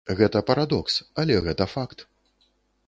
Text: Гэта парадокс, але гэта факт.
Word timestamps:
Гэта 0.19 0.39
парадокс, 0.47 0.95
але 1.23 1.37
гэта 1.49 1.69
факт. 1.77 1.99